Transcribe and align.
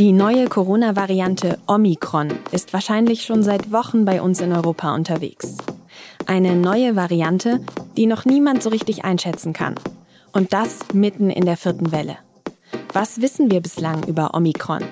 Die 0.00 0.12
neue 0.12 0.48
Corona-Variante 0.48 1.58
Omikron 1.66 2.32
ist 2.52 2.72
wahrscheinlich 2.72 3.22
schon 3.24 3.42
seit 3.42 3.70
Wochen 3.70 4.06
bei 4.06 4.22
uns 4.22 4.40
in 4.40 4.50
Europa 4.50 4.94
unterwegs. 4.94 5.58
Eine 6.24 6.56
neue 6.56 6.96
Variante, 6.96 7.60
die 7.98 8.06
noch 8.06 8.24
niemand 8.24 8.62
so 8.62 8.70
richtig 8.70 9.04
einschätzen 9.04 9.52
kann. 9.52 9.74
Und 10.32 10.54
das 10.54 10.78
mitten 10.94 11.28
in 11.28 11.44
der 11.44 11.58
vierten 11.58 11.92
Welle. 11.92 12.16
Was 12.94 13.20
wissen 13.20 13.50
wir 13.50 13.60
bislang 13.60 14.02
über 14.04 14.32
Omikron? 14.32 14.84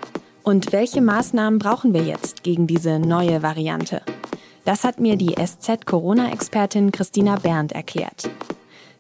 Und 0.43 0.73
welche 0.73 1.01
Maßnahmen 1.01 1.59
brauchen 1.59 1.95
wir 1.95 2.03
jetzt 2.03 2.43
gegen 2.43 2.67
diese 2.67 2.99
neue 2.99 3.43
Variante? 3.43 4.03
Das 4.67 4.85
hat 4.85 5.01
mir 5.01 5.17
die 5.17 5.37
SZ-Corona-Expertin 5.43 6.93
Christina 6.93 7.37
Berndt 7.37 7.73
erklärt. 7.73 8.29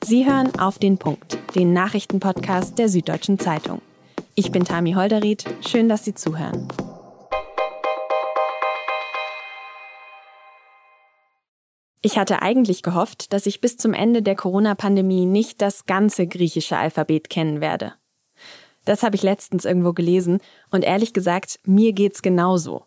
Sie 0.03 0.25
hören 0.25 0.59
auf 0.59 0.79
den 0.79 0.97
Punkt, 0.97 1.37
den 1.55 1.75
Nachrichtenpodcast 1.75 2.79
der 2.79 2.89
Süddeutschen 2.89 3.39
Zeitung. 3.39 3.83
Ich 4.39 4.53
bin 4.53 4.63
Tami 4.63 4.93
Holderried. 4.93 5.45
Schön, 5.67 5.89
dass 5.89 6.05
Sie 6.05 6.15
zuhören. 6.15 6.69
Ich 12.03 12.17
hatte 12.17 12.41
eigentlich 12.41 12.85
gehofft, 12.85 13.33
dass 13.33 13.47
ich 13.47 13.61
bis 13.61 13.77
zum 13.79 13.95
Ende 13.95 14.23
der 14.23 14.37
Corona-Pandemie 14.37 15.27
nicht 15.27 15.61
das 15.61 15.87
ganze 15.87 16.29
griechische 16.29 16.77
Alphabet 16.77 17.31
kennen 17.31 17.61
werde. 17.61 17.95
Das 18.85 19.03
habe 19.03 19.17
ich 19.17 19.25
letztens 19.25 19.65
irgendwo 19.65 19.93
gelesen 19.93 20.39
und 20.71 20.85
ehrlich 20.85 21.13
gesagt, 21.13 21.59
mir 21.65 21.93
geht's 21.93 22.23
genauso. 22.23 22.85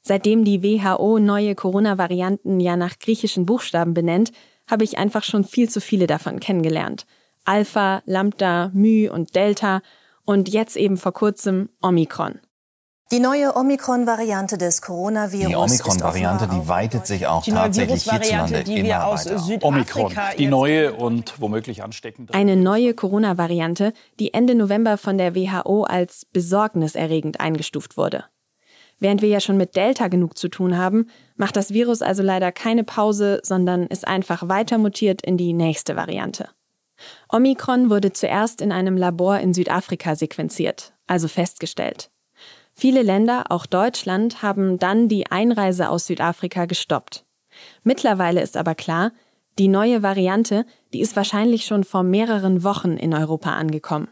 Seitdem 0.00 0.46
die 0.46 0.62
WHO 0.62 1.18
neue 1.18 1.54
Corona-Varianten 1.54 2.58
ja 2.58 2.78
nach 2.78 2.98
griechischen 2.98 3.44
Buchstaben 3.44 3.92
benennt, 3.92 4.32
habe 4.66 4.84
ich 4.84 4.96
einfach 4.96 5.24
schon 5.24 5.44
viel 5.44 5.68
zu 5.68 5.82
viele 5.82 6.06
davon 6.06 6.40
kennengelernt. 6.40 7.04
Alpha, 7.44 8.02
Lambda, 8.06 8.70
My 8.72 9.10
und 9.10 9.36
Delta 9.36 9.82
und 10.26 10.50
jetzt 10.50 10.76
eben 10.76 10.98
vor 10.98 11.12
kurzem 11.12 11.70
Omikron. 11.80 12.40
Die 13.12 13.20
neue 13.20 13.54
Omikron-Variante 13.54 14.58
des 14.58 14.82
Coronavirus. 14.82 15.46
Die 15.46 15.54
Omikron-Variante, 15.54 16.48
die 16.48 16.66
weitet 16.66 17.06
sich 17.06 17.28
auch 17.28 17.44
die 17.44 17.52
tatsächlich 17.52 18.02
hierzulande 18.02 18.64
die 18.64 18.82
wir 18.82 19.06
aus 19.06 19.22
Südafrika 19.22 19.66
Omikron, 19.68 20.12
die 20.36 20.46
neue 20.48 20.92
und 20.92 21.40
womöglich 21.40 21.84
ansteckende. 21.84 22.34
Eine 22.34 22.56
neue 22.56 22.94
Corona-Variante, 22.94 23.92
die 24.18 24.34
Ende 24.34 24.56
November 24.56 24.98
von 24.98 25.18
der 25.18 25.36
WHO 25.36 25.84
als 25.84 26.26
besorgniserregend 26.32 27.38
eingestuft 27.38 27.96
wurde. 27.96 28.24
Während 28.98 29.22
wir 29.22 29.28
ja 29.28 29.38
schon 29.38 29.56
mit 29.56 29.76
Delta 29.76 30.08
genug 30.08 30.36
zu 30.36 30.48
tun 30.48 30.76
haben, 30.76 31.08
macht 31.36 31.54
das 31.54 31.72
Virus 31.72 32.02
also 32.02 32.24
leider 32.24 32.50
keine 32.50 32.82
Pause, 32.82 33.38
sondern 33.44 33.86
ist 33.86 34.08
einfach 34.08 34.48
weiter 34.48 34.78
mutiert 34.78 35.22
in 35.22 35.36
die 35.36 35.52
nächste 35.52 35.94
Variante. 35.94 36.48
Omikron 37.28 37.90
wurde 37.90 38.12
zuerst 38.12 38.60
in 38.60 38.72
einem 38.72 38.96
Labor 38.96 39.38
in 39.38 39.54
Südafrika 39.54 40.14
sequenziert, 40.14 40.92
also 41.06 41.28
festgestellt. 41.28 42.10
Viele 42.72 43.02
Länder, 43.02 43.44
auch 43.50 43.66
Deutschland, 43.66 44.42
haben 44.42 44.78
dann 44.78 45.08
die 45.08 45.30
Einreise 45.30 45.88
aus 45.88 46.06
Südafrika 46.06 46.66
gestoppt. 46.66 47.24
Mittlerweile 47.82 48.42
ist 48.42 48.56
aber 48.56 48.74
klar, 48.74 49.12
die 49.58 49.68
neue 49.68 50.02
Variante, 50.02 50.66
die 50.92 51.00
ist 51.00 51.16
wahrscheinlich 51.16 51.64
schon 51.64 51.84
vor 51.84 52.02
mehreren 52.02 52.62
Wochen 52.62 52.98
in 52.98 53.14
Europa 53.14 53.52
angekommen. 53.52 54.08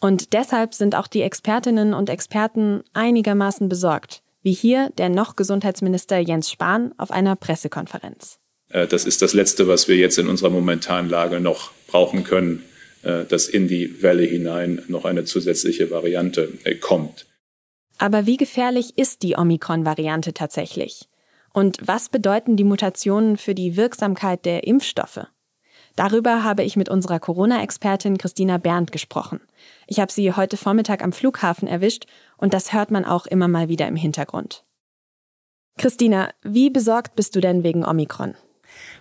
Und 0.00 0.32
deshalb 0.34 0.74
sind 0.74 0.94
auch 0.94 1.06
die 1.06 1.22
Expertinnen 1.22 1.94
und 1.94 2.10
Experten 2.10 2.84
einigermaßen 2.92 3.68
besorgt, 3.68 4.22
wie 4.42 4.52
hier 4.52 4.90
der 4.98 5.08
noch 5.08 5.36
Gesundheitsminister 5.36 6.18
Jens 6.18 6.50
Spahn 6.50 6.94
auf 6.98 7.10
einer 7.10 7.36
Pressekonferenz. 7.36 8.38
Äh, 8.70 8.86
das 8.86 9.04
ist 9.04 9.22
das 9.22 9.34
Letzte, 9.34 9.68
was 9.68 9.88
wir 9.88 9.96
jetzt 9.96 10.18
in 10.18 10.28
unserer 10.28 10.50
momentanen 10.50 11.10
Lage 11.10 11.40
noch 11.40 11.72
brauchen 11.86 12.24
können, 12.24 12.64
äh, 13.02 13.24
dass 13.24 13.48
in 13.48 13.68
die 13.68 14.02
Welle 14.02 14.24
hinein 14.24 14.82
noch 14.88 15.04
eine 15.04 15.24
zusätzliche 15.24 15.90
Variante 15.90 16.52
äh, 16.64 16.74
kommt. 16.74 17.26
Aber 17.98 18.26
wie 18.26 18.36
gefährlich 18.36 18.96
ist 18.96 19.22
die 19.22 19.36
Omikron-Variante 19.36 20.32
tatsächlich? 20.32 21.08
Und 21.52 21.78
was 21.84 22.08
bedeuten 22.08 22.56
die 22.56 22.64
Mutationen 22.64 23.36
für 23.36 23.54
die 23.54 23.76
Wirksamkeit 23.76 24.44
der 24.44 24.64
Impfstoffe? 24.64 25.26
Darüber 25.96 26.44
habe 26.44 26.62
ich 26.62 26.76
mit 26.76 26.88
unserer 26.88 27.18
Corona-Expertin 27.18 28.18
Christina 28.18 28.58
Berndt 28.58 28.92
gesprochen. 28.92 29.40
Ich 29.88 29.98
habe 29.98 30.12
sie 30.12 30.32
heute 30.32 30.56
Vormittag 30.56 31.02
am 31.02 31.12
Flughafen 31.12 31.66
erwischt 31.66 32.06
und 32.36 32.54
das 32.54 32.72
hört 32.72 32.92
man 32.92 33.04
auch 33.04 33.26
immer 33.26 33.48
mal 33.48 33.68
wieder 33.68 33.88
im 33.88 33.96
Hintergrund. 33.96 34.64
Christina, 35.76 36.30
wie 36.42 36.70
besorgt 36.70 37.16
bist 37.16 37.34
du 37.34 37.40
denn 37.40 37.64
wegen 37.64 37.84
Omikron? 37.84 38.36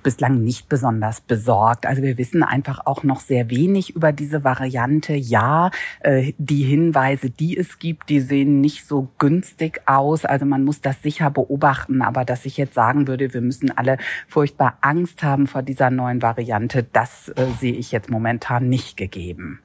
Bislang 0.04 0.44
nicht 0.44 0.70
besonders 0.70 1.22
besorgt. 1.22 1.86
Also 1.86 2.02
wir 2.02 2.18
wissen 2.18 2.44
einfach 2.44 2.86
auch 2.86 3.04
noch 3.04 3.20
sehr 3.20 3.50
wenig 3.50 3.96
über 3.96 4.12
diese 4.12 4.44
Variante. 4.44 5.14
Ja, 5.14 5.72
äh, 6.02 6.34
die 6.38 6.64
Hinweise, 6.64 7.30
die 7.30 7.58
es 7.58 7.80
gibt, 7.80 8.10
die 8.10 8.20
sehen 8.20 8.62
nicht 8.62 8.88
so 8.88 9.10
günstig 9.18 9.82
aus. 9.86 10.26
Also 10.26 10.46
man 10.46 10.64
muss 10.64 10.82
das 10.82 11.02
sicher 11.02 11.30
beobachten. 11.30 12.02
Aber 12.02 12.26
dass 12.26 12.46
ich 12.46 12.58
jetzt 12.58 12.74
sagen 12.74 13.08
würde, 13.08 13.34
wir 13.34 13.42
müssen 13.42 13.76
alle 13.76 13.98
furchtbar 14.28 14.78
Angst 14.82 15.24
haben 15.24 15.48
vor 15.48 15.62
dieser 15.62 15.90
neuen 15.90 16.22
Variante, 16.22 16.84
das 16.84 17.30
äh, 17.30 17.46
sehe 17.60 17.74
ich 17.74 17.92
jetzt 17.92 18.10
momentan 18.10 18.70
nicht 18.70 18.98
gegeben. 18.98 19.60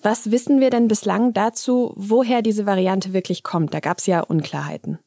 Was 0.00 0.30
wissen 0.30 0.60
wir 0.60 0.70
denn 0.70 0.86
bislang 0.86 1.32
dazu, 1.32 1.92
woher 1.96 2.40
diese 2.40 2.66
Variante 2.66 3.12
wirklich 3.12 3.42
kommt? 3.42 3.74
Da 3.74 3.80
gab 3.80 3.98
es 3.98 4.06
ja 4.06 4.20
Unklarheiten. 4.20 4.98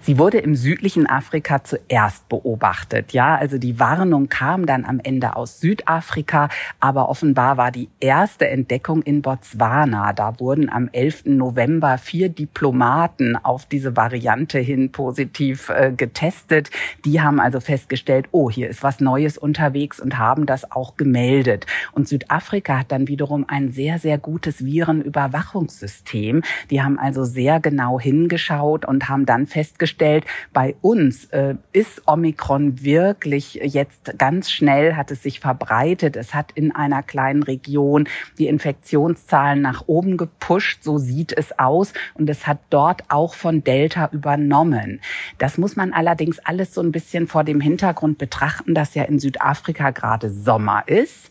Sie 0.00 0.18
wurde 0.18 0.38
im 0.38 0.54
südlichen 0.54 1.06
Afrika 1.06 1.64
zuerst 1.64 2.28
beobachtet. 2.28 3.12
Ja, 3.12 3.36
also 3.36 3.58
die 3.58 3.78
Warnung 3.78 4.28
kam 4.28 4.66
dann 4.66 4.84
am 4.84 5.00
Ende 5.02 5.36
aus 5.36 5.60
Südafrika, 5.60 6.48
aber 6.80 7.08
offenbar 7.08 7.56
war 7.56 7.70
die 7.70 7.88
erste 8.00 8.48
Entdeckung 8.48 9.02
in 9.02 9.22
Botswana. 9.22 10.12
Da 10.12 10.38
wurden 10.40 10.70
am 10.70 10.88
11. 10.92 11.26
November 11.26 11.98
vier 11.98 12.28
Diplomaten 12.28 13.36
auf 13.36 13.66
diese 13.66 13.96
Variante 13.96 14.58
hin 14.58 14.92
positiv 14.92 15.68
äh, 15.70 15.92
getestet. 15.94 16.70
Die 17.04 17.20
haben 17.20 17.40
also 17.40 17.60
festgestellt, 17.60 18.28
oh, 18.30 18.50
hier 18.50 18.68
ist 18.68 18.82
was 18.82 19.00
Neues 19.00 19.36
unterwegs 19.38 20.00
und 20.00 20.18
haben 20.18 20.46
das 20.46 20.70
auch 20.70 20.96
gemeldet. 20.96 21.66
Und 21.92 22.08
Südafrika 22.08 22.78
hat 22.78 22.92
dann 22.92 23.08
wiederum 23.08 23.44
ein 23.48 23.70
sehr, 23.70 23.98
sehr 23.98 24.18
gutes 24.18 24.64
Virenüberwachungssystem. 24.64 26.42
Die 26.70 26.82
haben 26.82 26.98
also 26.98 27.24
sehr 27.24 27.60
genau 27.60 27.98
hingeschaut 27.98 28.84
und 28.84 29.08
haben 29.08 29.26
dann 29.26 29.46
festgestellt, 29.46 29.77
festgestellt, 29.78 30.24
bei 30.52 30.74
uns 30.82 31.26
äh, 31.26 31.54
ist 31.72 32.02
Omikron 32.06 32.82
wirklich 32.82 33.54
jetzt 33.62 34.18
ganz 34.18 34.50
schnell, 34.50 34.96
hat 34.96 35.10
es 35.10 35.22
sich 35.22 35.40
verbreitet. 35.40 36.16
Es 36.16 36.34
hat 36.34 36.52
in 36.52 36.74
einer 36.74 37.02
kleinen 37.02 37.42
Region 37.42 38.08
die 38.38 38.48
Infektionszahlen 38.48 39.62
nach 39.62 39.84
oben 39.86 40.16
gepusht, 40.16 40.82
so 40.82 40.98
sieht 40.98 41.32
es 41.32 41.58
aus. 41.58 41.92
Und 42.14 42.28
es 42.28 42.46
hat 42.46 42.58
dort 42.70 43.02
auch 43.08 43.34
von 43.34 43.62
Delta 43.62 44.08
übernommen. 44.12 45.00
Das 45.38 45.58
muss 45.58 45.76
man 45.76 45.92
allerdings 45.92 46.38
alles 46.40 46.74
so 46.74 46.80
ein 46.80 46.92
bisschen 46.92 47.28
vor 47.28 47.44
dem 47.44 47.60
Hintergrund 47.60 48.18
betrachten, 48.18 48.74
dass 48.74 48.94
ja 48.94 49.04
in 49.04 49.20
Südafrika 49.20 49.90
gerade 49.90 50.30
Sommer 50.30 50.82
ist. 50.86 51.30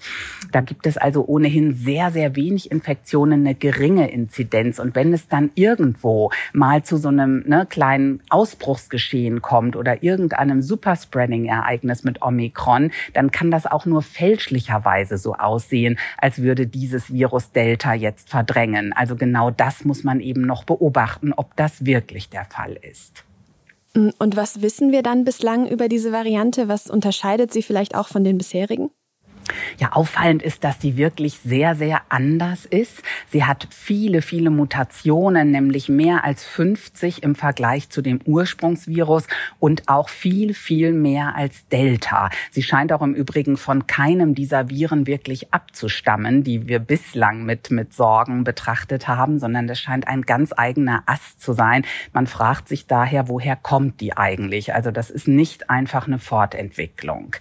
Da 0.52 0.62
gibt 0.62 0.88
es 0.88 0.98
also 0.98 1.26
ohnehin 1.26 1.74
sehr, 1.76 2.12
sehr 2.12 2.36
wenig 2.36 2.72
Infektionen, 2.72 3.42
eine 3.42 3.56
geringe 3.56 4.10
Inzidenz. 4.10 4.80
Und 4.80 4.96
wenn 4.96 5.14
es 5.14 5.28
dann 5.28 5.52
irgendwo 5.56 6.32
mal 6.54 6.84
zu 6.84 6.98
so 6.98 7.10
einem 7.10 7.44
ne, 7.46 7.66
kleinen 7.70 8.22
Ausbruchsgeschehen 8.38 9.42
kommt 9.42 9.76
oder 9.76 10.04
irgendeinem 10.04 10.62
Superspreading-Ereignis 10.62 12.04
mit 12.04 12.22
Omikron, 12.22 12.92
dann 13.14 13.32
kann 13.32 13.50
das 13.50 13.66
auch 13.66 13.88
nur 13.88 14.04
fälschlicherweise 14.04 15.18
so 15.18 15.34
aussehen, 15.34 15.98
als 16.20 16.44
würde 16.44 16.68
dieses 16.68 17.12
Virus 17.12 17.52
Delta 17.52 17.96
jetzt 17.96 18.30
verdrängen. 18.30 18.94
Also 18.94 19.16
genau 19.16 19.50
das 19.50 19.86
muss 19.86 20.04
man 20.04 20.20
eben 20.20 20.42
noch 20.42 20.66
beobachten, 20.66 21.34
ob 21.34 21.56
das 21.56 21.84
wirklich 21.84 22.30
der 22.30 22.46
Fall 22.46 22.78
ist. 22.80 23.24
Und 23.96 24.36
was 24.36 24.62
wissen 24.62 24.92
wir 24.92 25.02
dann 25.02 25.26
bislang 25.26 25.68
über 25.68 25.90
diese 25.90 26.12
Variante? 26.12 26.68
Was 26.68 26.92
unterscheidet 26.92 27.52
sie 27.52 27.64
vielleicht 27.64 27.96
auch 27.96 28.08
von 28.08 28.24
den 28.24 28.38
bisherigen? 28.38 28.92
Ja, 29.80 29.94
auffallend 29.94 30.42
ist, 30.42 30.64
dass 30.64 30.80
die 30.80 30.98
wirklich 30.98 31.40
sehr, 31.44 31.76
sehr 31.76 32.02
anders 32.10 32.66
ist. 32.66 33.04
Sie 33.30 33.44
hat 33.44 33.68
viele, 33.72 34.22
viele 34.22 34.50
Mutationen, 34.50 35.52
nämlich 35.52 35.90
mehr 35.90 36.24
als 36.24 36.46
50 36.46 37.24
im 37.24 37.36
Vergleich 37.36 37.90
zu 37.90 38.02
dem 38.02 38.20
Ursprungsvirus 38.26 39.28
und 39.60 39.88
auch 39.88 40.10
viel, 40.10 40.54
viel 40.54 40.94
mehr 40.94 41.36
als 41.36 41.68
Delta. 41.70 42.30
Sie 42.52 42.64
scheint 42.64 42.92
auch 42.92 43.02
im 43.02 43.14
Übrigen 43.14 43.58
von 43.58 43.88
keinem 43.88 44.36
dieser 44.36 44.70
Viren 44.70 45.08
wirklich 45.08 45.54
abzustammen, 45.54 46.44
die 46.44 46.68
wir 46.68 46.80
bislang 46.80 47.44
mit, 47.44 47.72
mit 47.72 47.94
Sorgen 47.94 48.44
betrachtet 48.44 49.08
haben, 49.08 49.40
sondern 49.40 49.68
das 49.68 49.80
scheint 49.80 50.08
ein 50.08 50.24
ganz 50.24 50.54
eigener 50.56 51.04
Ast 51.06 51.42
zu 51.42 51.54
sein. 51.54 51.86
Man 52.14 52.28
fragt 52.28 52.68
sich 52.68 52.88
daher, 52.88 53.28
woher 53.28 53.56
kommt 53.56 54.02
die 54.02 54.16
eigentlich? 54.16 54.74
Also 54.74 54.92
das 54.92 55.10
ist 55.10 55.28
nicht 55.28 55.70
einfach 55.70 56.08
eine 56.08 56.20
Fortentwicklung. 56.20 57.36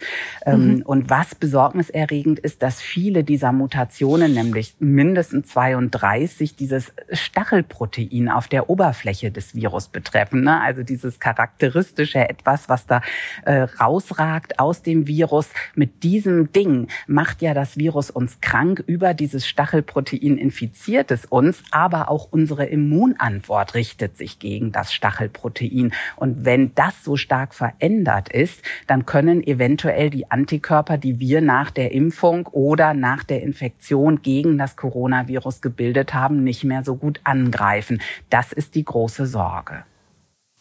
Ähm, 0.44 0.76
mhm. 0.76 0.82
Und 0.82 1.11
was 1.11 1.35
Besorgnis 1.35 1.91
besorgniserregend 1.96 2.38
ist, 2.38 2.62
dass 2.62 2.81
viele 2.81 3.25
dieser 3.25 3.52
Mutationen, 3.52 4.34
nämlich 4.34 4.75
mindestens 4.78 5.48
32, 5.48 6.56
dieses 6.56 6.93
Stachelprotein 7.10 8.28
auf 8.28 8.48
der 8.48 8.69
Oberfläche 8.69 9.31
des 9.31 9.54
Virus 9.54 9.88
betreffen. 9.88 10.43
Ne? 10.43 10.60
Also 10.60 10.82
dieses 10.82 11.19
charakteristische 11.19 12.28
etwas, 12.28 12.69
was 12.69 12.87
da 12.87 13.00
äh, 13.44 13.62
rausragt 13.62 14.58
aus 14.58 14.82
dem 14.82 15.06
Virus. 15.06 15.48
Mit 15.75 16.02
diesem 16.02 16.52
Ding 16.52 16.88
macht 17.06 17.43
ja 17.43 17.54
das 17.54 17.76
Virus 17.76 18.10
uns 18.10 18.40
krank. 18.40 18.82
Über 18.87 19.14
dieses 19.14 19.46
Stachelprotein 19.46 20.37
infiziert 20.37 21.10
es 21.10 21.25
uns, 21.25 21.62
aber 21.70 22.10
auch 22.10 22.28
unsere 22.31 22.66
Immunantwort 22.66 23.75
richtet 23.75 24.16
sich 24.16 24.38
gegen 24.38 24.72
das 24.72 24.93
Stachelprotein. 24.93 25.93
Und 26.16 26.44
wenn 26.44 26.75
das 26.75 27.04
so 27.04 27.16
stark 27.16 27.54
verändert 27.54 28.28
ist, 28.28 28.62
dann 28.87 29.06
können 29.06 29.43
eventuell 29.46 30.10
die 30.10 30.31
Antikörper, 30.31 30.98
die 30.98 31.19
wir 31.20 31.40
nach 31.40 31.70
der 31.70 31.86
Impfung 31.93 32.47
oder 32.47 32.94
nach 32.94 33.25
der 33.25 33.43
Infektion 33.43 34.23
gegen 34.23 34.59
das 34.59 34.77
Coronavirus 34.77 35.61
gebildet 35.61 36.15
haben, 36.15 36.44
nicht 36.44 36.65
mehr 36.65 36.85
so 36.85 36.97
gut 36.97 37.21
angreifen. 37.25 38.00
Das 38.31 38.53
ist 38.53 38.75
die 38.75 38.85
große 38.85 39.27
Sorge. 39.27 39.85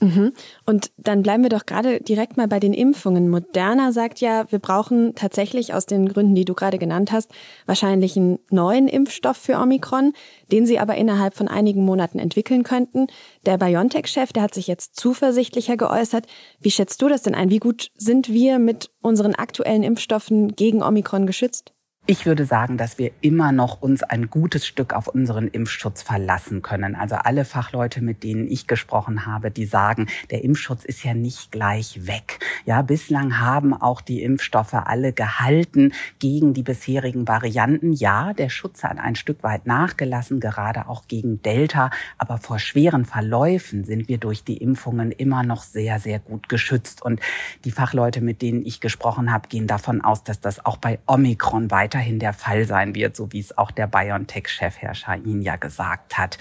Mhm. 0.05 0.33
Und 0.65 0.91
dann 0.97 1.23
bleiben 1.23 1.43
wir 1.43 1.49
doch 1.49 1.65
gerade 1.65 1.99
direkt 1.99 2.37
mal 2.37 2.47
bei 2.47 2.59
den 2.59 2.73
Impfungen. 2.73 3.29
Moderna 3.29 3.91
sagt 3.91 4.21
ja, 4.21 4.45
wir 4.51 4.59
brauchen 4.59 5.15
tatsächlich 5.15 5.73
aus 5.73 5.85
den 5.85 6.07
Gründen, 6.07 6.35
die 6.35 6.45
du 6.45 6.53
gerade 6.53 6.77
genannt 6.77 7.11
hast, 7.11 7.31
wahrscheinlich 7.65 8.15
einen 8.15 8.39
neuen 8.51 8.87
Impfstoff 8.87 9.37
für 9.37 9.55
Omikron, 9.55 10.13
den 10.51 10.65
sie 10.65 10.79
aber 10.79 10.95
innerhalb 10.95 11.33
von 11.33 11.47
einigen 11.47 11.83
Monaten 11.83 12.19
entwickeln 12.19 12.63
könnten. 12.63 13.07
Der 13.45 13.57
BioNTech-Chef, 13.57 14.31
der 14.31 14.43
hat 14.43 14.53
sich 14.53 14.67
jetzt 14.67 14.95
zuversichtlicher 14.95 15.77
geäußert. 15.77 16.27
Wie 16.59 16.71
schätzt 16.71 17.01
du 17.01 17.07
das 17.07 17.23
denn 17.23 17.35
ein? 17.35 17.49
Wie 17.49 17.59
gut 17.59 17.89
sind 17.97 18.29
wir 18.29 18.59
mit 18.59 18.91
unseren 19.01 19.33
aktuellen 19.35 19.83
Impfstoffen 19.83 20.55
gegen 20.55 20.83
Omikron 20.83 21.25
geschützt? 21.25 21.74
Ich 22.07 22.27
würde 22.27 22.45
sagen, 22.45 22.77
dass 22.77 22.99
wir 22.99 23.09
immer 23.21 23.51
noch 23.51 23.81
uns 23.81 24.03
ein 24.03 24.29
gutes 24.29 24.67
Stück 24.67 24.93
auf 24.93 25.07
unseren 25.07 25.47
Impfschutz 25.47 26.03
verlassen 26.03 26.61
können. 26.61 26.93
Also 26.93 27.15
alle 27.15 27.45
Fachleute, 27.45 27.99
mit 28.03 28.21
denen 28.21 28.45
ich 28.47 28.67
gesprochen 28.67 29.25
habe, 29.25 29.49
die 29.49 29.65
sagen, 29.65 30.05
der 30.29 30.43
Impfschutz 30.43 30.85
ist 30.85 31.03
ja 31.03 31.15
nicht 31.15 31.51
gleich 31.51 32.05
weg. 32.05 32.45
Ja, 32.63 32.83
bislang 32.83 33.39
haben 33.39 33.73
auch 33.73 34.01
die 34.01 34.21
Impfstoffe 34.21 34.75
alle 34.75 35.13
gehalten 35.13 35.93
gegen 36.19 36.53
die 36.53 36.61
bisherigen 36.61 37.27
Varianten. 37.27 37.91
Ja, 37.91 38.33
der 38.33 38.49
Schutz 38.49 38.83
hat 38.83 38.99
ein 38.99 39.15
Stück 39.15 39.41
weit 39.41 39.65
nachgelassen, 39.65 40.39
gerade 40.39 40.87
auch 40.87 41.07
gegen 41.07 41.41
Delta. 41.41 41.89
Aber 42.19 42.37
vor 42.37 42.59
schweren 42.59 43.05
Verläufen 43.05 43.83
sind 43.83 44.07
wir 44.09 44.19
durch 44.19 44.43
die 44.43 44.57
Impfungen 44.57 45.11
immer 45.11 45.41
noch 45.41 45.63
sehr, 45.63 45.97
sehr 45.97 46.19
gut 46.19 46.49
geschützt. 46.49 47.01
Und 47.01 47.19
die 47.63 47.71
Fachleute, 47.71 48.21
mit 48.21 48.43
denen 48.43 48.63
ich 48.63 48.79
gesprochen 48.79 49.33
habe, 49.33 49.47
gehen 49.47 49.65
davon 49.65 50.01
aus, 50.01 50.23
dass 50.23 50.39
das 50.39 50.63
auch 50.63 50.77
bei 50.77 50.99
Omikron 51.07 51.71
weiter 51.71 51.94
weiterhin 51.95 52.19
der 52.19 52.33
Fall 52.33 52.65
sein 52.65 52.93
wird, 52.93 53.15
so 53.15 53.31
wie 53.31 53.39
es 53.39 53.57
auch 53.57 53.71
der 53.71 53.87
BioNTech-Chef 53.87 54.77
Herr 54.79 54.95
Shahin 54.95 55.41
ja 55.41 55.55
gesagt 55.55 56.17
hat. 56.17 56.37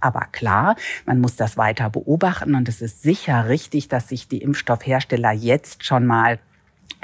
Aber 0.00 0.26
klar, 0.32 0.76
man 1.06 1.20
muss 1.20 1.36
das 1.36 1.56
weiter 1.56 1.88
beobachten 1.88 2.54
und 2.54 2.68
es 2.68 2.82
ist 2.82 3.02
sicher 3.02 3.48
richtig, 3.48 3.88
dass 3.88 4.08
sich 4.08 4.28
die 4.28 4.42
Impfstoffhersteller 4.42 5.32
jetzt 5.32 5.84
schon 5.84 6.04
mal 6.04 6.38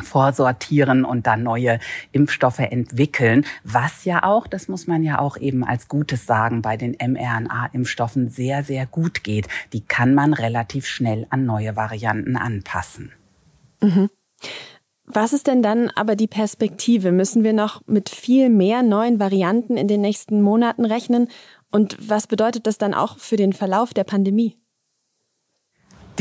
vorsortieren 0.03 1.05
und 1.05 1.27
dann 1.27 1.45
neue 1.45 1.79
Impfstoffe 2.12 2.59
entwickeln, 2.59 3.47
was 3.62 4.05
ja 4.05 4.25
auch, 4.25 4.47
das 4.47 4.69
muss 4.69 4.87
man 4.87 5.03
ja 5.03 5.19
auch 5.19 5.37
eben 5.39 5.65
als 5.65 5.89
Gutes 5.89 6.27
sagen, 6.27 6.62
bei 6.62 6.77
den 6.77 6.97
mRNA-Impfstoffen 6.97 8.29
sehr, 8.29 8.65
sehr 8.65 8.87
gut 8.87 9.25
geht. 9.25 9.49
Die 9.73 9.83
kann 9.83 10.15
man 10.15 10.35
relativ 10.35 10.87
schnell 10.87 11.27
an 11.31 11.47
neue 11.47 11.75
Varianten 11.77 12.37
anpassen. 12.37 13.12
Mhm. 13.81 14.11
Was 15.06 15.33
ist 15.33 15.47
denn 15.47 15.62
dann 15.62 15.91
aber 15.91 16.17
die 16.17 16.27
Perspektive? 16.27 17.12
Müssen 17.12 17.45
wir 17.45 17.53
noch 17.53 17.83
mit 17.87 18.09
viel 18.09 18.49
mehr 18.49 18.83
neuen 18.83 19.21
Varianten 19.21 19.77
in 19.77 19.87
den 19.87 20.01
nächsten 20.01 20.41
Monaten 20.41 20.85
rechnen? 20.85 21.29
Und 21.71 21.97
was 22.09 22.27
bedeutet 22.27 22.67
das 22.67 22.79
dann 22.79 22.95
auch 22.95 23.19
für 23.19 23.37
den 23.37 23.53
Verlauf 23.53 23.93
der 23.93 24.05
Pandemie? 24.05 24.56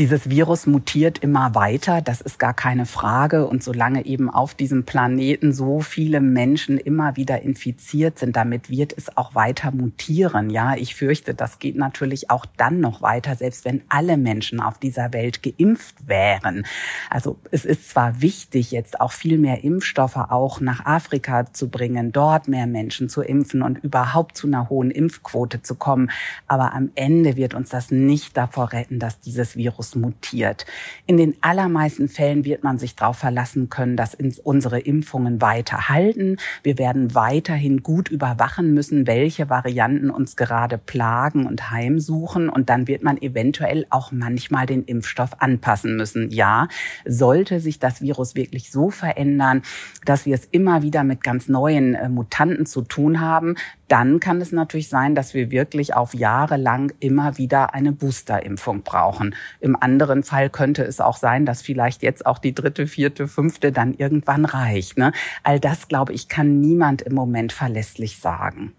Dieses 0.00 0.28
Virus 0.28 0.66
mutiert 0.66 1.18
immer 1.18 1.54
weiter, 1.54 2.02
das 2.02 2.20
ist 2.20 2.40
gar 2.40 2.52
keine 2.52 2.84
Frage. 2.84 3.46
Und 3.46 3.62
solange 3.62 4.04
eben 4.06 4.28
auf 4.28 4.56
diesem 4.56 4.82
Planeten 4.82 5.52
so 5.52 5.78
viele 5.78 6.20
Menschen 6.20 6.78
immer 6.78 7.16
wieder 7.16 7.42
infiziert 7.42 8.18
sind, 8.18 8.34
damit 8.34 8.70
wird 8.70 8.92
es 8.98 9.16
auch 9.16 9.36
weiter 9.36 9.70
mutieren. 9.70 10.50
Ja, 10.50 10.74
ich 10.74 10.96
fürchte, 10.96 11.32
das 11.32 11.60
geht 11.60 11.76
natürlich 11.76 12.28
auch 12.28 12.44
dann 12.56 12.80
noch 12.80 13.02
weiter, 13.02 13.36
selbst 13.36 13.64
wenn 13.64 13.82
alle 13.88 14.16
Menschen 14.16 14.58
auf 14.58 14.78
dieser 14.78 15.12
Welt 15.12 15.44
geimpft 15.44 16.08
wären. 16.08 16.66
Also 17.08 17.38
es 17.52 17.64
ist 17.64 17.90
zwar 17.90 18.20
wichtig, 18.20 18.72
jetzt 18.72 19.00
auch 19.00 19.12
viel 19.12 19.38
mehr 19.38 19.62
Impfstoffe 19.62 20.16
auch 20.16 20.60
nach 20.60 20.84
Afrika 20.86 21.52
zu 21.52 21.68
bringen, 21.68 22.10
dort 22.10 22.48
mehr 22.48 22.66
Menschen 22.66 23.08
zu 23.08 23.22
impfen 23.22 23.62
und 23.62 23.78
überhaupt 23.84 24.36
zu 24.36 24.48
einer 24.48 24.68
hohen 24.70 24.90
Impfquote 24.90 25.62
zu 25.62 25.76
kommen. 25.76 26.10
Aber 26.48 26.72
am 26.74 26.90
Ende 26.96 27.36
wird 27.36 27.54
uns 27.54 27.68
das 27.68 27.92
nicht 27.92 28.36
davor 28.36 28.72
retten, 28.72 28.98
dass 28.98 29.20
dieses 29.20 29.54
Virus 29.54 29.83
Virus 29.84 29.94
mutiert. 29.94 30.66
In 31.06 31.16
den 31.16 31.34
allermeisten 31.40 32.08
Fällen 32.08 32.44
wird 32.44 32.64
man 32.64 32.78
sich 32.78 32.96
darauf 32.96 33.18
verlassen 33.18 33.68
können, 33.68 33.96
dass 33.96 34.16
unsere 34.42 34.80
Impfungen 34.80 35.40
weiter 35.40 35.88
halten. 35.88 36.38
Wir 36.62 36.78
werden 36.78 37.14
weiterhin 37.14 37.82
gut 37.82 38.08
überwachen 38.08 38.72
müssen, 38.72 39.06
welche 39.06 39.50
Varianten 39.50 40.10
uns 40.10 40.36
gerade 40.36 40.78
plagen 40.78 41.46
und 41.46 41.70
heimsuchen. 41.70 42.48
Und 42.48 42.70
dann 42.70 42.86
wird 42.88 43.02
man 43.02 43.20
eventuell 43.20 43.86
auch 43.90 44.12
manchmal 44.12 44.66
den 44.66 44.84
Impfstoff 44.84 45.40
anpassen 45.40 45.96
müssen. 45.96 46.30
Ja, 46.30 46.68
sollte 47.04 47.60
sich 47.60 47.78
das 47.78 48.00
Virus 48.00 48.34
wirklich 48.34 48.70
so 48.70 48.90
verändern, 48.90 49.62
dass 50.04 50.26
wir 50.26 50.34
es 50.34 50.46
immer 50.46 50.82
wieder 50.82 51.04
mit 51.04 51.22
ganz 51.22 51.48
neuen 51.48 51.94
äh, 51.94 52.08
Mutanten 52.08 52.66
zu 52.66 52.82
tun 52.82 53.20
haben, 53.20 53.56
dann 53.94 54.18
kann 54.18 54.40
es 54.40 54.50
natürlich 54.50 54.88
sein, 54.88 55.14
dass 55.14 55.34
wir 55.34 55.52
wirklich 55.52 55.94
auf 55.94 56.14
Jahre 56.14 56.56
lang 56.56 56.92
immer 56.98 57.38
wieder 57.38 57.74
eine 57.74 57.92
Boosterimpfung 57.92 58.82
brauchen. 58.82 59.36
Im 59.60 59.80
anderen 59.80 60.24
Fall 60.24 60.50
könnte 60.50 60.82
es 60.82 60.98
auch 61.00 61.16
sein, 61.16 61.46
dass 61.46 61.62
vielleicht 61.62 62.02
jetzt 62.02 62.26
auch 62.26 62.40
die 62.40 62.52
dritte, 62.52 62.88
vierte, 62.88 63.28
fünfte 63.28 63.70
dann 63.70 63.94
irgendwann 63.94 64.46
reicht. 64.46 64.98
Ne? 64.98 65.12
All 65.44 65.60
das, 65.60 65.86
glaube 65.86 66.12
ich, 66.12 66.28
kann 66.28 66.58
niemand 66.58 67.02
im 67.02 67.14
Moment 67.14 67.52
verlässlich 67.52 68.18
sagen. 68.18 68.72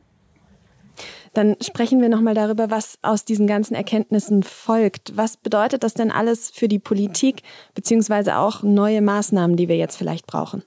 Dann 1.34 1.56
sprechen 1.62 2.02
wir 2.02 2.10
nochmal 2.10 2.34
darüber, 2.34 2.70
was 2.70 3.00
aus 3.02 3.24
diesen 3.24 3.48
ganzen 3.48 3.74
Erkenntnissen 3.74 4.44
folgt. 4.44 5.16
Was 5.16 5.38
bedeutet 5.38 5.84
das 5.84 5.94
denn 5.94 6.12
alles 6.12 6.52
für 6.52 6.68
die 6.68 6.80
Politik, 6.80 7.42
beziehungsweise 7.74 8.36
auch 8.36 8.64
neue 8.64 9.02
Maßnahmen, 9.02 9.56
die 9.56 9.70
wir 9.70 9.78
jetzt 9.78 9.96
vielleicht 9.96 10.28
brauchen? 10.28 10.64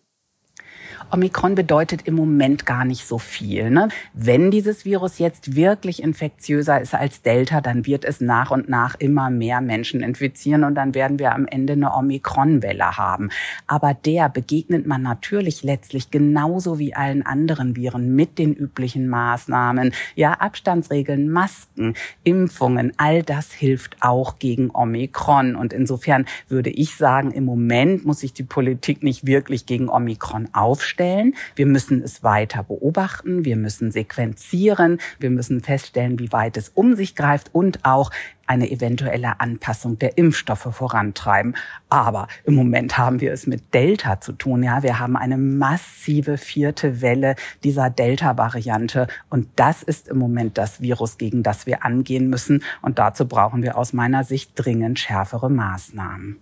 Omikron 1.11 1.55
bedeutet 1.55 2.03
im 2.07 2.15
Moment 2.15 2.67
gar 2.67 2.85
nicht 2.85 3.07
so 3.07 3.19
viel. 3.19 3.71
Ne? 3.71 3.89
Wenn 4.13 4.51
dieses 4.51 4.85
Virus 4.85 5.19
jetzt 5.19 5.57
wirklich 5.57 6.03
infektiöser 6.03 6.81
ist 6.83 6.95
als 6.95 7.23
Delta, 7.23 7.63
dann 7.63 7.87
wird 7.87 8.05
es 8.05 8.21
nach 8.21 8.51
und 8.51 8.69
nach 8.69 8.95
immer 8.99 9.31
mehr 9.31 9.63
Menschen 9.63 10.03
infizieren 10.03 10.65
und 10.65 10.75
dann 10.75 10.95
werden 10.95 11.19
wir 11.19 11.35
am 11.35 11.47
Ende 11.47 11.73
eine 11.73 11.95
Omikron-Welle 11.95 12.99
haben. 12.99 13.31
Aber 13.67 13.95
der 13.95 14.29
begegnet 14.29 14.87
man 14.87 15.01
natürlich 15.01 15.63
letztlich 15.63 16.11
genauso 16.11 16.79
wie 16.79 16.95
allen 16.95 17.25
anderen 17.25 17.75
Viren 17.75 18.15
mit 18.15 18.39
den 18.39 18.53
üblichen 18.53 19.09
Maßnahmen. 19.09 19.93
Ja, 20.15 20.33
Abstandsregeln, 20.33 21.31
Masken, 21.31 21.95
Impfungen, 22.23 22.93
all 22.99 23.23
das 23.23 23.51
hilft 23.53 23.97
auch 24.01 24.39
gegen 24.39 24.71
Omikron. 24.75 25.57
Und 25.57 25.73
insofern 25.73 26.27
würde 26.49 26.69
ich 26.69 26.97
sagen, 26.97 27.31
im 27.31 27.47
Moment 27.47 28.05
muss 28.05 28.21
sich 28.21 28.35
die 28.35 28.43
Politik 28.43 29.03
nicht 29.03 29.27
wirklich 29.27 29.65
gegen 29.65 29.89
Omikron 29.89 30.49
aufstellen 30.53 30.98
feststellen. 30.99 31.35
Wir 31.55 31.67
müssen 31.67 32.03
es 32.03 32.23
weiter 32.23 32.63
beobachten. 32.63 33.45
Wir 33.45 33.57
müssen 33.57 33.91
sequenzieren. 33.91 34.99
Wir 35.19 35.31
müssen 35.31 35.61
feststellen, 35.61 36.19
wie 36.19 36.33
weit 36.33 36.57
es 36.57 36.71
um 36.71 36.97
sich 36.97 37.15
greift 37.15 37.55
und 37.55 37.85
auch 37.85 38.11
eine 38.47 38.71
eventuelle 38.71 39.41
Anpassung 39.41 39.99
der 39.99 40.17
Impfstoffe 40.17 40.69
vorantreiben. 40.73 41.55
Aber 41.91 42.29
im 42.45 42.55
Moment 42.55 42.97
haben 42.97 43.21
wir 43.21 43.33
es 43.33 43.47
mit 43.47 43.75
Delta 43.75 44.21
zu 44.21 44.33
tun. 44.33 44.63
Ja, 44.63 44.83
wir 44.83 44.99
haben 44.99 45.17
eine 45.17 45.37
massive 45.37 46.39
vierte 46.39 47.03
Welle 47.03 47.37
dieser 47.63 47.91
Delta-Variante. 47.91 49.07
Und 49.29 49.49
das 49.57 49.83
ist 49.83 50.09
im 50.09 50.19
Moment 50.19 50.57
das 50.57 50.81
Virus, 50.81 51.19
gegen 51.19 51.43
das 51.43 51.67
wir 51.67 51.85
angehen 51.85 52.29
müssen. 52.29 52.63
Und 52.81 52.99
dazu 52.99 53.29
brauchen 53.29 53.63
wir 53.63 53.77
aus 53.77 53.93
meiner 53.93 54.25
Sicht 54.25 54.53
dringend 54.55 54.99
schärfere 54.99 55.51
Maßnahmen. 55.51 56.39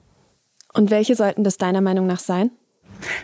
Und 0.72 0.90
welche 0.90 1.16
sollten 1.16 1.42
das 1.42 1.56
deiner 1.56 1.80
Meinung 1.80 2.06
nach 2.06 2.20
sein? 2.20 2.50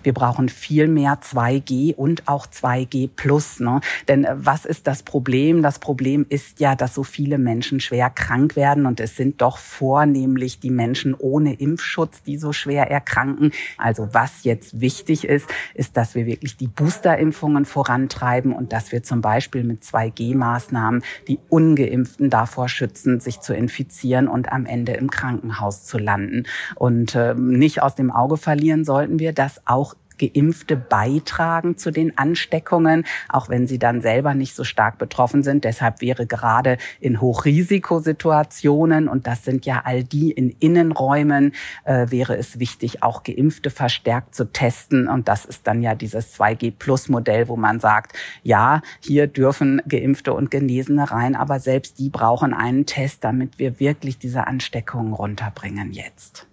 Wir 0.03 0.13
brauchen 0.13 0.49
viel 0.49 0.89
mehr 0.89 1.19
2G 1.21 1.95
und 1.95 2.29
auch 2.29 2.47
2G 2.47 3.11
plus. 3.15 3.61
Ne? 3.61 3.81
Denn 4.09 4.25
äh, 4.25 4.35
was 4.37 4.65
ist 4.65 4.87
das 4.87 5.03
Problem? 5.03 5.63
Das 5.63 5.79
Problem 5.79 6.27
ist 6.29 6.61
ja, 6.61 6.75
dass 6.75 6.95
so 6.95 7.03
viele 7.03 7.39
Menschen 7.39 7.81
schwer 7.81 8.11
krank 8.11 8.57
werden 8.57 8.87
und 8.87 9.01
es 9.01 9.17
sind 9.17 9.41
doch 9.41 9.59
vornehmlich 9.59 10.61
die 10.61 10.71
Menschen 10.71 11.15
ohne 11.15 11.55
Impfschutz, 11.55 12.23
die 12.23 12.37
so 12.37 12.53
schwer 12.53 12.91
erkranken. 12.91 13.53
Also 13.79 14.09
was 14.13 14.45
jetzt 14.45 14.81
wichtig 14.81 15.25
ist, 15.25 15.49
ist, 15.75 15.97
dass 15.97 16.15
wir 16.15 16.27
wirklich 16.27 16.57
die 16.57 16.69
Boosterimpfungen 16.69 17.65
vorantreiben 17.65 18.53
und 18.53 18.73
dass 18.73 18.93
wir 18.93 19.03
zum 19.03 19.21
Beispiel 19.21 19.65
mit 19.65 19.83
2G-Maßnahmen 19.83 21.03
die 21.29 21.39
Ungeimpften 21.49 22.31
davor 22.31 22.69
schützen, 22.69 23.21
sich 23.21 23.41
zu 23.41 23.55
infizieren 23.55 24.29
und 24.29 24.53
am 24.53 24.67
Ende 24.67 24.93
im 24.93 25.11
Krankenhaus 25.11 25.85
zu 25.85 25.99
landen. 25.99 26.45
Und 26.75 27.15
äh, 27.15 27.35
nicht 27.35 27.83
aus 27.83 27.95
dem 27.95 28.11
Auge 28.11 28.37
verlieren 28.37 28.85
sollten 28.85 29.19
wir, 29.19 29.33
auch 29.65 29.95
Geimpfte 30.23 30.77
beitragen 30.77 31.77
zu 31.77 31.91
den 31.91 32.17
Ansteckungen, 32.17 33.05
auch 33.29 33.49
wenn 33.49 33.67
sie 33.67 33.79
dann 33.79 34.01
selber 34.01 34.35
nicht 34.35 34.55
so 34.55 34.65
stark 34.65 34.99
betroffen 34.99 35.43
sind. 35.43 35.65
Deshalb 35.65 36.01
wäre 36.01 36.27
gerade 36.27 36.79
in 37.01 37.21
Hochrisikosituationen, 37.21 39.09
und 39.09 39.27
das 39.27 39.45
sind 39.45 39.67
ja 39.67 39.83
all 39.85 40.05
die 40.05 40.31
in 40.31 40.51
Innenräumen, 40.61 41.53
äh, 41.85 42.07
wäre 42.11 42.37
es 42.37 42.59
wichtig, 42.59 43.03
auch 43.03 43.23
Geimpfte 43.23 43.71
verstärkt 43.71 44.35
zu 44.35 44.53
testen. 44.53 45.09
Und 45.09 45.29
das 45.29 45.45
ist 45.45 45.67
dann 45.67 45.83
ja 45.83 45.95
dieses 45.95 46.39
2G-Plus-Modell, 46.39 47.49
wo 47.49 47.57
man 47.57 47.81
sagt, 47.81 48.17
ja, 48.43 48.83
hier 49.01 49.27
dürfen 49.27 49.83
Geimpfte 49.89 50.33
und 50.35 50.51
Genesene 50.51 51.11
rein, 51.11 51.35
aber 51.35 51.59
selbst 51.59 51.99
die 51.99 52.11
brauchen 52.11 52.55
einen 52.55 52.87
Test, 52.87 53.25
damit 53.25 53.59
wir 53.59 53.81
wirklich 53.81 54.19
diese 54.19 54.47
Ansteckungen 54.47 55.13
runterbringen 55.13 55.93
jetzt. 55.93 56.47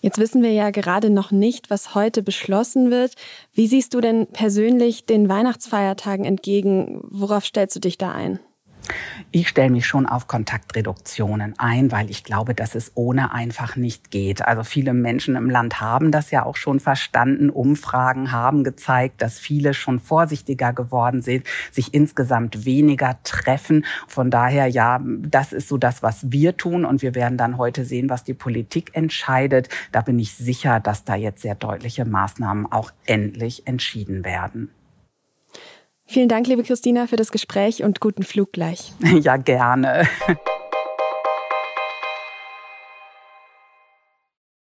Jetzt 0.00 0.18
wissen 0.18 0.42
wir 0.42 0.52
ja 0.52 0.70
gerade 0.70 1.10
noch 1.10 1.30
nicht, 1.30 1.70
was 1.70 1.94
heute 1.94 2.22
beschlossen 2.22 2.90
wird. 2.90 3.14
Wie 3.52 3.66
siehst 3.66 3.94
du 3.94 4.00
denn 4.00 4.26
persönlich 4.26 5.06
den 5.06 5.28
Weihnachtsfeiertagen 5.28 6.24
entgegen? 6.24 7.00
Worauf 7.10 7.44
stellst 7.44 7.76
du 7.76 7.80
dich 7.80 7.98
da 7.98 8.12
ein? 8.12 8.40
Ich 9.30 9.48
stelle 9.48 9.70
mich 9.70 9.86
schon 9.86 10.06
auf 10.06 10.26
Kontaktreduktionen 10.26 11.54
ein, 11.58 11.92
weil 11.92 12.08
ich 12.10 12.24
glaube, 12.24 12.54
dass 12.54 12.74
es 12.74 12.92
ohne 12.94 13.32
einfach 13.32 13.76
nicht 13.76 14.10
geht. 14.10 14.42
Also 14.42 14.64
viele 14.64 14.94
Menschen 14.94 15.36
im 15.36 15.50
Land 15.50 15.80
haben 15.80 16.10
das 16.10 16.30
ja 16.30 16.46
auch 16.46 16.56
schon 16.56 16.80
verstanden. 16.80 17.50
Umfragen 17.50 18.32
haben 18.32 18.64
gezeigt, 18.64 19.20
dass 19.20 19.38
viele 19.38 19.74
schon 19.74 20.00
vorsichtiger 20.00 20.72
geworden 20.72 21.20
sind, 21.20 21.44
sich 21.70 21.92
insgesamt 21.92 22.64
weniger 22.64 23.18
treffen. 23.22 23.84
Von 24.06 24.30
daher, 24.30 24.66
ja, 24.66 25.00
das 25.04 25.52
ist 25.52 25.68
so 25.68 25.76
das, 25.76 26.02
was 26.02 26.30
wir 26.30 26.56
tun. 26.56 26.84
Und 26.84 27.02
wir 27.02 27.14
werden 27.14 27.36
dann 27.36 27.58
heute 27.58 27.84
sehen, 27.84 28.08
was 28.08 28.24
die 28.24 28.34
Politik 28.34 28.90
entscheidet. 28.94 29.68
Da 29.92 30.00
bin 30.00 30.18
ich 30.18 30.34
sicher, 30.34 30.80
dass 30.80 31.04
da 31.04 31.14
jetzt 31.14 31.42
sehr 31.42 31.54
deutliche 31.54 32.04
Maßnahmen 32.04 32.70
auch 32.72 32.92
endlich 33.04 33.66
entschieden 33.66 34.24
werden. 34.24 34.70
Vielen 36.10 36.30
Dank, 36.30 36.46
liebe 36.46 36.62
Christina, 36.62 37.06
für 37.06 37.16
das 37.16 37.30
Gespräch 37.30 37.82
und 37.82 38.00
guten 38.00 38.22
Flug 38.22 38.52
gleich. 38.52 38.92
Ja, 39.20 39.36
gerne. 39.36 40.08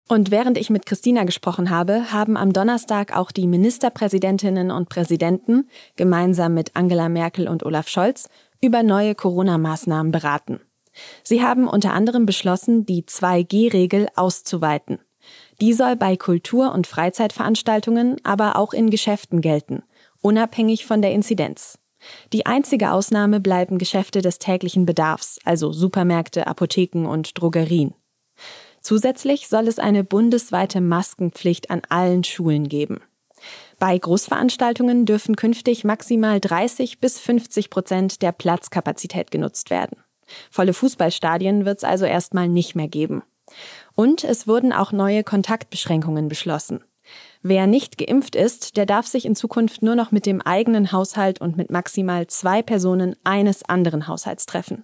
Und 0.09 0.29
während 0.29 0.57
ich 0.57 0.69
mit 0.69 0.85
Christina 0.85 1.23
gesprochen 1.23 1.69
habe, 1.69 2.11
haben 2.11 2.35
am 2.35 2.51
Donnerstag 2.51 3.15
auch 3.15 3.31
die 3.31 3.47
Ministerpräsidentinnen 3.47 4.71
und 4.71 4.89
Präsidenten 4.89 5.69
gemeinsam 5.95 6.53
mit 6.53 6.75
Angela 6.75 7.07
Merkel 7.07 7.47
und 7.47 7.63
Olaf 7.63 7.87
Scholz 7.87 8.27
über 8.61 8.83
neue 8.83 9.15
Corona-Maßnahmen 9.15 10.11
beraten. 10.11 10.59
Sie 11.23 11.41
haben 11.41 11.69
unter 11.69 11.93
anderem 11.93 12.25
beschlossen, 12.25 12.85
die 12.85 13.03
2G-Regel 13.03 14.07
auszuweiten. 14.17 14.99
Die 15.61 15.71
soll 15.71 15.95
bei 15.95 16.17
Kultur- 16.17 16.73
und 16.73 16.87
Freizeitveranstaltungen, 16.87 18.17
aber 18.23 18.57
auch 18.57 18.73
in 18.73 18.89
Geschäften 18.89 19.39
gelten– 19.39 19.83
unabhängig 20.21 20.85
von 20.85 21.01
der 21.01 21.11
Inzidenz. 21.11 21.77
Die 22.33 22.45
einzige 22.45 22.91
Ausnahme 22.91 23.39
bleiben 23.39 23.77
Geschäfte 23.77 24.21
des 24.21 24.39
täglichen 24.39 24.85
Bedarfs, 24.85 25.39
also 25.43 25.71
Supermärkte, 25.71 26.47
Apotheken 26.47 27.05
und 27.07 27.39
Drogerien. 27.39 27.93
Zusätzlich 28.81 29.47
soll 29.47 29.67
es 29.67 29.79
eine 29.79 30.03
bundesweite 30.03 30.79
Maskenpflicht 30.79 31.69
an 31.69 31.81
allen 31.89 32.23
Schulen 32.23 32.69
geben. 32.69 33.01
Bei 33.79 33.97
Großveranstaltungen 33.97 35.05
dürfen 35.05 35.35
künftig 35.35 35.83
maximal 35.83 36.39
30 36.39 36.99
bis 36.99 37.19
50 37.19 37.69
Prozent 37.69 38.21
der 38.21 38.31
Platzkapazität 38.31 39.29
genutzt 39.29 39.69
werden. 39.69 39.97
Volle 40.49 40.73
Fußballstadien 40.73 41.65
wird 41.65 41.79
es 41.79 41.83
also 41.83 42.05
erstmal 42.05 42.47
nicht 42.47 42.75
mehr 42.75 42.87
geben. 42.87 43.23
Und 43.95 44.23
es 44.23 44.47
wurden 44.47 44.73
auch 44.73 44.91
neue 44.91 45.23
Kontaktbeschränkungen 45.23 46.27
beschlossen. 46.27 46.83
Wer 47.43 47.67
nicht 47.67 47.97
geimpft 47.97 48.35
ist, 48.35 48.77
der 48.77 48.85
darf 48.85 49.07
sich 49.07 49.25
in 49.25 49.35
Zukunft 49.35 49.81
nur 49.81 49.95
noch 49.95 50.11
mit 50.11 50.25
dem 50.25 50.41
eigenen 50.41 50.91
Haushalt 50.91 51.39
und 51.39 51.57
mit 51.57 51.71
maximal 51.71 52.27
zwei 52.27 52.61
Personen 52.61 53.15
eines 53.23 53.63
anderen 53.63 54.07
Haushalts 54.07 54.45
treffen. 54.45 54.83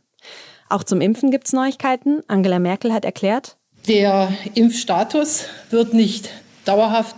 Auch 0.70 0.84
zum 0.84 1.02
Impfen 1.02 1.32
gibt 1.32 1.48
es 1.48 1.54
Neuigkeiten. 1.54 2.22
Angela 2.28 2.60
Merkel 2.60 2.94
hat 2.94 3.06
erklärt, 3.06 3.58
der 3.88 4.32
Impfstatus 4.56 5.46
wird 5.70 5.94
nicht 5.94 6.30
dauerhaft 6.64 7.18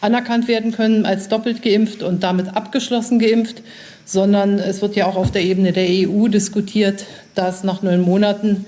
anerkannt 0.00 0.48
werden 0.48 0.72
können 0.72 1.06
als 1.06 1.28
doppelt 1.28 1.62
geimpft 1.62 2.02
und 2.02 2.22
damit 2.22 2.48
abgeschlossen 2.56 3.18
geimpft, 3.18 3.62
sondern 4.04 4.58
es 4.58 4.82
wird 4.82 4.96
ja 4.96 5.06
auch 5.06 5.16
auf 5.16 5.30
der 5.30 5.42
Ebene 5.42 5.72
der 5.72 5.86
EU 5.88 6.28
diskutiert, 6.28 7.06
dass 7.34 7.62
nach 7.62 7.82
neun 7.82 8.00
Monaten 8.00 8.66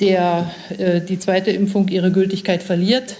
der, 0.00 0.50
äh, 0.78 1.00
die 1.00 1.18
zweite 1.18 1.50
Impfung 1.50 1.88
ihre 1.88 2.10
Gültigkeit 2.10 2.62
verliert. 2.62 3.16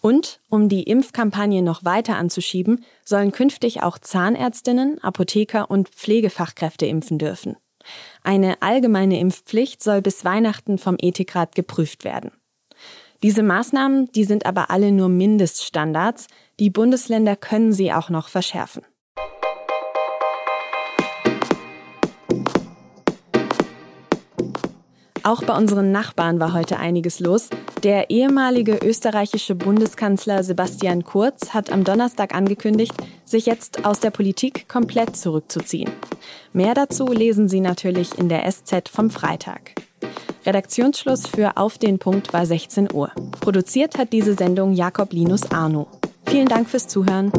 Und 0.00 0.40
um 0.48 0.68
die 0.68 0.84
Impfkampagne 0.84 1.62
noch 1.62 1.84
weiter 1.84 2.16
anzuschieben, 2.16 2.84
sollen 3.04 3.32
künftig 3.32 3.82
auch 3.82 3.98
Zahnärztinnen, 3.98 5.02
Apotheker 5.02 5.70
und 5.70 5.90
Pflegefachkräfte 5.90 6.86
impfen 6.86 7.18
dürfen. 7.18 7.56
Eine 8.22 8.62
allgemeine 8.62 9.20
Impfpflicht 9.20 9.82
soll 9.82 10.02
bis 10.02 10.24
Weihnachten 10.24 10.78
vom 10.78 10.96
Ethikrat 10.98 11.54
geprüft 11.54 12.04
werden. 12.04 12.30
Diese 13.22 13.42
Maßnahmen, 13.42 14.10
die 14.12 14.24
sind 14.24 14.46
aber 14.46 14.70
alle 14.70 14.92
nur 14.92 15.10
Mindeststandards. 15.10 16.26
Die 16.58 16.70
Bundesländer 16.70 17.36
können 17.36 17.72
sie 17.72 17.92
auch 17.92 18.08
noch 18.08 18.28
verschärfen. 18.28 18.82
Auch 25.22 25.42
bei 25.42 25.54
unseren 25.54 25.92
Nachbarn 25.92 26.40
war 26.40 26.54
heute 26.54 26.78
einiges 26.78 27.20
los. 27.20 27.50
Der 27.82 28.10
ehemalige 28.10 28.78
österreichische 28.82 29.54
Bundeskanzler 29.54 30.42
Sebastian 30.42 31.04
Kurz 31.04 31.52
hat 31.52 31.70
am 31.70 31.84
Donnerstag 31.84 32.34
angekündigt, 32.34 32.94
sich 33.24 33.46
jetzt 33.46 33.84
aus 33.84 34.00
der 34.00 34.10
Politik 34.10 34.68
komplett 34.68 35.16
zurückzuziehen. 35.16 35.90
Mehr 36.52 36.74
dazu 36.74 37.06
lesen 37.06 37.48
Sie 37.48 37.60
natürlich 37.60 38.18
in 38.18 38.28
der 38.28 38.50
SZ 38.50 38.88
vom 38.88 39.10
Freitag. 39.10 39.74
Redaktionsschluss 40.46 41.26
für 41.26 41.58
Auf 41.58 41.76
den 41.76 41.98
Punkt 41.98 42.32
war 42.32 42.46
16 42.46 42.92
Uhr. 42.92 43.10
Produziert 43.40 43.98
hat 43.98 44.12
diese 44.12 44.34
Sendung 44.34 44.72
Jakob 44.72 45.12
Linus 45.12 45.50
Arno. 45.50 45.86
Vielen 46.24 46.46
Dank 46.46 46.70
fürs 46.70 46.88
Zuhören. 46.88 47.30